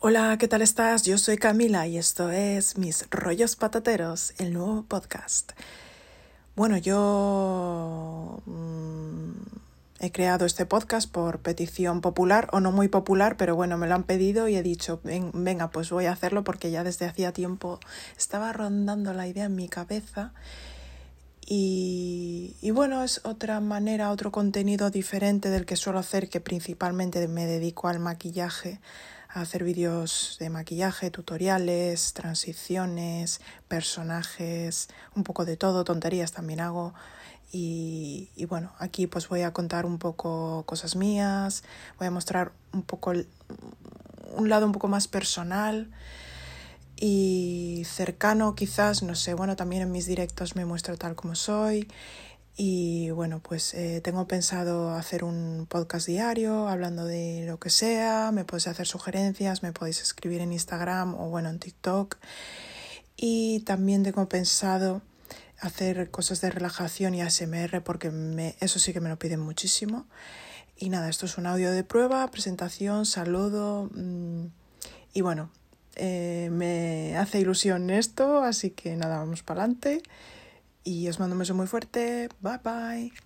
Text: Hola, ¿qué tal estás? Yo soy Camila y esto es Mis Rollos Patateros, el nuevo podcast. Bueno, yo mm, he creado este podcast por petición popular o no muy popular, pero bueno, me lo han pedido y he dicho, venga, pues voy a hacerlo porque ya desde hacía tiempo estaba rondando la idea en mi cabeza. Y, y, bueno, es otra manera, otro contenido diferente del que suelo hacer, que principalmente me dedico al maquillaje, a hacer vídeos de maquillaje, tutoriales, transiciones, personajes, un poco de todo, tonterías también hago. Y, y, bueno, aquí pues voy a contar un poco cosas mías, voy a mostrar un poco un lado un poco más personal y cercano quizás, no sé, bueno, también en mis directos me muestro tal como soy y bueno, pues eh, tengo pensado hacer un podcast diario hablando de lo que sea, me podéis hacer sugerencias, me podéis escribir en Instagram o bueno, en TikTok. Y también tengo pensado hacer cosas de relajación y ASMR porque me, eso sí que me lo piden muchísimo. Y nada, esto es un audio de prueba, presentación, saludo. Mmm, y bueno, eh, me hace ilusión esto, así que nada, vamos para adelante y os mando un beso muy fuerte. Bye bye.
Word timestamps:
Hola, 0.00 0.36
¿qué 0.38 0.46
tal 0.46 0.62
estás? 0.62 1.02
Yo 1.02 1.18
soy 1.18 1.38
Camila 1.38 1.88
y 1.88 1.98
esto 1.98 2.30
es 2.30 2.78
Mis 2.78 3.10
Rollos 3.10 3.56
Patateros, 3.56 4.32
el 4.38 4.52
nuevo 4.52 4.84
podcast. 4.84 5.50
Bueno, 6.54 6.76
yo 6.76 8.40
mm, 8.46 9.32
he 9.98 10.12
creado 10.12 10.46
este 10.46 10.66
podcast 10.66 11.10
por 11.10 11.40
petición 11.40 12.00
popular 12.00 12.48
o 12.52 12.60
no 12.60 12.70
muy 12.70 12.86
popular, 12.86 13.36
pero 13.36 13.56
bueno, 13.56 13.76
me 13.76 13.88
lo 13.88 13.96
han 13.96 14.04
pedido 14.04 14.46
y 14.46 14.54
he 14.54 14.62
dicho, 14.62 15.00
venga, 15.02 15.72
pues 15.72 15.90
voy 15.90 16.06
a 16.06 16.12
hacerlo 16.12 16.44
porque 16.44 16.70
ya 16.70 16.84
desde 16.84 17.06
hacía 17.06 17.32
tiempo 17.32 17.80
estaba 18.16 18.52
rondando 18.52 19.12
la 19.14 19.26
idea 19.26 19.46
en 19.46 19.56
mi 19.56 19.68
cabeza. 19.68 20.32
Y, 21.50 22.56
y, 22.60 22.72
bueno, 22.72 23.02
es 23.02 23.22
otra 23.24 23.58
manera, 23.60 24.10
otro 24.10 24.30
contenido 24.30 24.90
diferente 24.90 25.48
del 25.48 25.64
que 25.64 25.76
suelo 25.76 25.98
hacer, 25.98 26.28
que 26.28 26.40
principalmente 26.42 27.26
me 27.26 27.46
dedico 27.46 27.88
al 27.88 28.00
maquillaje, 28.00 28.82
a 29.30 29.40
hacer 29.40 29.64
vídeos 29.64 30.36
de 30.40 30.50
maquillaje, 30.50 31.10
tutoriales, 31.10 32.12
transiciones, 32.12 33.40
personajes, 33.66 34.90
un 35.16 35.24
poco 35.24 35.46
de 35.46 35.56
todo, 35.56 35.84
tonterías 35.84 36.32
también 36.32 36.60
hago. 36.60 36.92
Y, 37.50 38.28
y, 38.36 38.44
bueno, 38.44 38.74
aquí 38.78 39.06
pues 39.06 39.26
voy 39.30 39.40
a 39.40 39.54
contar 39.54 39.86
un 39.86 39.96
poco 39.96 40.64
cosas 40.66 40.96
mías, 40.96 41.64
voy 41.98 42.08
a 42.08 42.10
mostrar 42.10 42.52
un 42.74 42.82
poco 42.82 43.14
un 44.36 44.48
lado 44.50 44.66
un 44.66 44.72
poco 44.72 44.88
más 44.88 45.08
personal 45.08 45.90
y 47.00 47.84
cercano 47.84 48.54
quizás, 48.54 49.02
no 49.02 49.14
sé, 49.14 49.34
bueno, 49.34 49.56
también 49.56 49.82
en 49.82 49.92
mis 49.92 50.06
directos 50.06 50.56
me 50.56 50.64
muestro 50.64 50.96
tal 50.96 51.14
como 51.14 51.34
soy 51.34 51.88
y 52.60 53.10
bueno, 53.10 53.40
pues 53.40 53.72
eh, 53.74 54.00
tengo 54.02 54.26
pensado 54.26 54.90
hacer 54.90 55.22
un 55.22 55.66
podcast 55.68 56.08
diario 56.08 56.66
hablando 56.66 57.04
de 57.04 57.44
lo 57.46 57.60
que 57.60 57.70
sea, 57.70 58.32
me 58.32 58.44
podéis 58.44 58.66
hacer 58.66 58.88
sugerencias, 58.88 59.62
me 59.62 59.72
podéis 59.72 60.02
escribir 60.02 60.40
en 60.40 60.52
Instagram 60.52 61.14
o 61.14 61.28
bueno, 61.28 61.50
en 61.50 61.60
TikTok. 61.60 62.16
Y 63.16 63.60
también 63.60 64.02
tengo 64.02 64.28
pensado 64.28 65.02
hacer 65.60 66.10
cosas 66.10 66.40
de 66.40 66.50
relajación 66.50 67.14
y 67.14 67.22
ASMR 67.22 67.80
porque 67.84 68.10
me, 68.10 68.56
eso 68.58 68.80
sí 68.80 68.92
que 68.92 69.00
me 69.00 69.08
lo 69.08 69.20
piden 69.20 69.38
muchísimo. 69.38 70.08
Y 70.76 70.88
nada, 70.88 71.08
esto 71.08 71.26
es 71.26 71.38
un 71.38 71.46
audio 71.46 71.70
de 71.70 71.84
prueba, 71.84 72.28
presentación, 72.28 73.06
saludo. 73.06 73.88
Mmm, 73.94 74.46
y 75.12 75.20
bueno, 75.20 75.50
eh, 75.98 76.48
me 76.50 77.16
hace 77.16 77.40
ilusión 77.40 77.90
esto, 77.90 78.42
así 78.42 78.70
que 78.70 78.96
nada, 78.96 79.18
vamos 79.18 79.42
para 79.42 79.62
adelante 79.62 80.02
y 80.84 81.08
os 81.08 81.20
mando 81.20 81.34
un 81.34 81.40
beso 81.40 81.54
muy 81.54 81.66
fuerte. 81.66 82.28
Bye 82.40 82.60
bye. 82.64 83.12